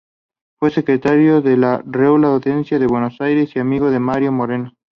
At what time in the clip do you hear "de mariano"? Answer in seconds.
3.91-4.37